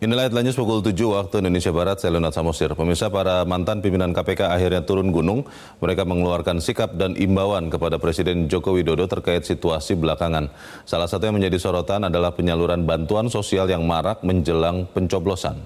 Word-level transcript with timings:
Inilah 0.00 0.32
news 0.32 0.56
pukul 0.56 0.80
7 0.80 0.96
waktu 0.96 1.44
Indonesia 1.44 1.68
Barat, 1.76 2.00
saya 2.00 2.16
Leonard 2.16 2.32
Samosir. 2.32 2.72
Pemirsa 2.72 3.12
para 3.12 3.44
mantan 3.44 3.84
pimpinan 3.84 4.16
KPK 4.16 4.48
akhirnya 4.48 4.80
turun 4.80 5.12
gunung. 5.12 5.44
Mereka 5.76 6.08
mengeluarkan 6.08 6.56
sikap 6.56 6.96
dan 6.96 7.12
imbauan 7.20 7.68
kepada 7.68 8.00
Presiden 8.00 8.48
Joko 8.48 8.72
Widodo 8.72 9.04
terkait 9.04 9.44
situasi 9.44 10.00
belakangan. 10.00 10.48
Salah 10.88 11.04
satu 11.04 11.28
yang 11.28 11.36
menjadi 11.36 11.60
sorotan 11.60 12.08
adalah 12.08 12.32
penyaluran 12.32 12.88
bantuan 12.88 13.28
sosial 13.28 13.68
yang 13.68 13.84
marak 13.84 14.24
menjelang 14.24 14.88
pencoblosan. 14.88 15.60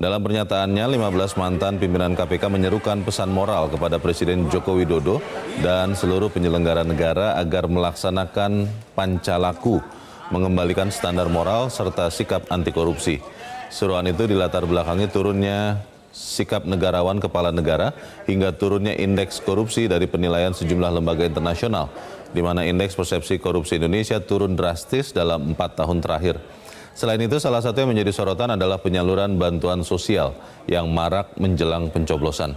Dalam 0.00 0.24
pernyataannya, 0.24 0.96
15 0.96 1.36
mantan 1.36 1.76
pimpinan 1.76 2.16
KPK 2.16 2.48
menyerukan 2.48 3.04
pesan 3.04 3.28
moral 3.28 3.68
kepada 3.68 4.00
Presiden 4.00 4.48
Joko 4.48 4.72
Widodo 4.72 5.20
dan 5.60 5.92
seluruh 5.92 6.32
penyelenggara 6.32 6.80
negara 6.80 7.36
agar 7.36 7.68
melaksanakan 7.68 8.64
pancalaku 8.96 9.84
mengembalikan 10.30 10.90
standar 10.90 11.30
moral 11.30 11.70
serta 11.70 12.10
sikap 12.10 12.46
anti 12.50 12.74
korupsi. 12.74 13.22
Seruan 13.70 14.06
itu 14.06 14.26
dilatar 14.30 14.62
belakangi 14.66 15.10
turunnya 15.10 15.82
sikap 16.16 16.64
negarawan 16.64 17.20
kepala 17.20 17.52
negara 17.52 17.92
hingga 18.24 18.56
turunnya 18.56 18.96
indeks 18.96 19.42
korupsi 19.44 19.84
dari 19.84 20.08
penilaian 20.08 20.56
sejumlah 20.56 20.96
lembaga 20.96 21.28
internasional, 21.28 21.92
di 22.32 22.40
mana 22.40 22.64
indeks 22.64 22.96
persepsi 22.96 23.36
korupsi 23.36 23.76
Indonesia 23.76 24.16
turun 24.22 24.56
drastis 24.56 25.12
dalam 25.12 25.52
empat 25.52 25.76
tahun 25.76 26.00
terakhir. 26.00 26.40
Selain 26.96 27.20
itu, 27.20 27.36
salah 27.36 27.60
satu 27.60 27.84
yang 27.84 27.92
menjadi 27.92 28.08
sorotan 28.08 28.56
adalah 28.56 28.80
penyaluran 28.80 29.36
bantuan 29.36 29.84
sosial 29.84 30.32
yang 30.64 30.88
marak 30.88 31.36
menjelang 31.36 31.92
pencoblosan. 31.92 32.56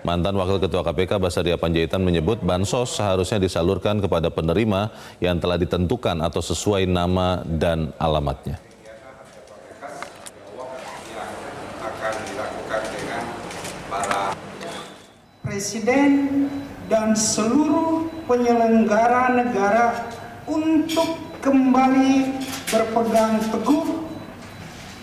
Mantan 0.00 0.32
Wakil 0.32 0.64
Ketua 0.64 0.80
KPK 0.80 1.20
Basaria 1.20 1.60
Panjaitan 1.60 2.00
menyebut 2.00 2.40
bansos 2.40 2.96
seharusnya 2.96 3.36
disalurkan 3.36 4.00
kepada 4.00 4.32
penerima 4.32 4.88
yang 5.20 5.36
telah 5.36 5.60
ditentukan 5.60 6.24
atau 6.24 6.40
sesuai 6.40 6.88
nama 6.88 7.44
dan 7.44 7.92
alamatnya. 8.00 8.56
Presiden 15.44 16.10
dan 16.88 17.12
seluruh 17.12 18.08
penyelenggara 18.24 19.36
negara 19.36 20.08
untuk 20.48 21.20
kembali 21.44 22.40
berpegang 22.72 23.42
teguh 23.52 24.08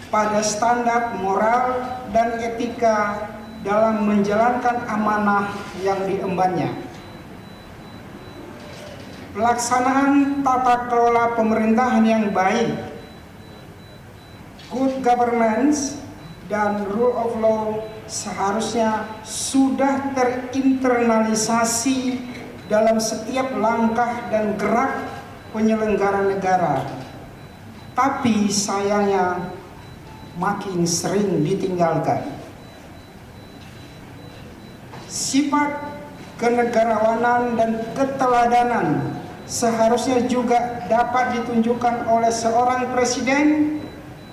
pada 0.08 0.40
standar 0.42 1.20
moral 1.20 1.84
dan 2.16 2.40
etika 2.40 3.37
dalam 3.66 4.06
menjalankan 4.06 4.86
amanah 4.86 5.50
yang 5.82 5.98
diembannya. 6.06 6.70
Pelaksanaan 9.34 10.42
tata 10.42 10.90
kelola 10.90 11.38
pemerintahan 11.38 12.06
yang 12.06 12.34
baik, 12.34 12.74
good 14.74 14.98
governance, 15.06 16.02
dan 16.50 16.82
rule 16.90 17.14
of 17.14 17.38
law 17.38 17.86
seharusnya 18.10 19.06
sudah 19.22 20.10
terinternalisasi 20.18 22.18
dalam 22.66 22.98
setiap 22.98 23.54
langkah 23.56 24.26
dan 24.34 24.58
gerak 24.58 25.06
penyelenggara 25.54 26.34
negara. 26.34 26.82
Tapi 27.94 28.50
sayangnya 28.50 29.54
makin 30.38 30.86
sering 30.86 31.46
ditinggalkan 31.46 32.38
sifat 35.18 35.82
kenegarawanan 36.38 37.58
dan 37.58 37.82
keteladanan 37.98 39.18
seharusnya 39.50 40.30
juga 40.30 40.86
dapat 40.86 41.42
ditunjukkan 41.42 42.06
oleh 42.06 42.30
seorang 42.30 42.94
presiden 42.94 43.82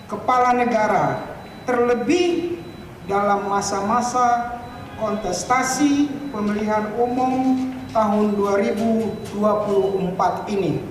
kepala 0.05 0.53
negara 0.53 1.25
terlebih 1.65 2.61
dalam 3.09 3.49
masa-masa 3.49 4.61
kontestasi 5.01 6.13
pemilihan 6.29 6.93
umum 7.01 7.57
tahun 7.97 8.37
2024 8.37 10.53
ini. 10.53 10.85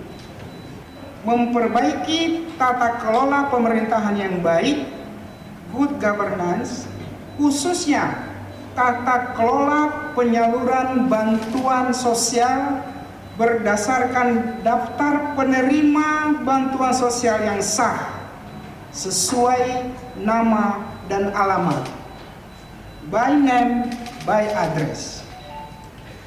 Memperbaiki 1.23 2.51
tata 2.57 3.00
kelola 3.00 3.47
pemerintahan 3.47 4.18
yang 4.18 4.41
baik 4.41 4.89
good 5.72 5.94
governance 6.01 6.89
khususnya 7.39 8.32
tata 8.73 9.38
kelola 9.38 10.13
penyaluran 10.17 11.06
bantuan 11.09 11.94
sosial 11.94 12.81
berdasarkan 13.38 14.61
daftar 14.61 15.34
penerima 15.34 16.41
bantuan 16.45 16.94
sosial 16.94 17.41
yang 17.41 17.62
sah 17.62 18.22
sesuai 18.94 19.89
nama 20.22 20.85
dan 21.09 21.33
alamat. 21.33 21.89
By 23.09 23.33
name 23.33 23.89
by 24.23 24.45
address. 24.53 25.25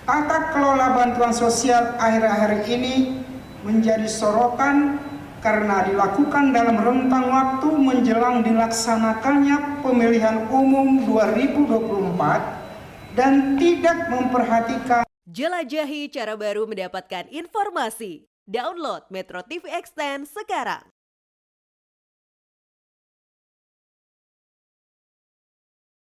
Tata 0.07 0.55
kelola 0.55 0.95
bantuan 0.95 1.35
sosial 1.35 1.99
akhir-akhir 1.99 2.67
ini 2.71 3.23
menjadi 3.67 4.07
sorotan 4.07 5.03
karena 5.47 5.87
dilakukan 5.87 6.51
dalam 6.51 6.75
rentang 6.75 7.31
waktu 7.31 7.71
menjelang 7.71 8.43
dilaksanakannya 8.43 9.87
pemilihan 9.87 10.51
umum 10.51 11.07
2024 11.07 13.15
dan 13.15 13.55
tidak 13.55 14.11
memperhatikan 14.11 15.07
Jelajahi 15.27 16.07
cara 16.11 16.39
baru 16.39 16.71
mendapatkan 16.71 17.27
informasi. 17.35 18.31
Download 18.47 19.03
Metro 19.11 19.43
TV 19.43 19.67
Extend 19.75 20.31
sekarang. 20.31 20.87